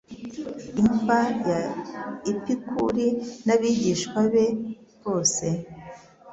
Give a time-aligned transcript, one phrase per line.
[0.81, 1.19] imva
[1.49, 1.61] ya
[2.31, 3.07] Epikuri
[3.45, 4.45] n'abigishwa be
[5.03, 5.45] bose